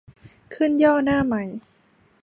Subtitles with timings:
[0.53, 1.43] ขึ้นย่อหน้าใหม่